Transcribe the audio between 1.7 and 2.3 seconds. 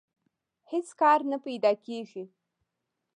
کېږي